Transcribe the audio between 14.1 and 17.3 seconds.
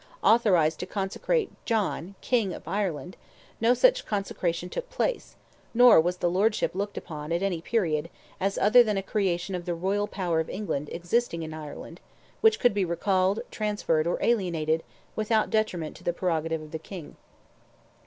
alienated, without detriment to the prerogative of the King.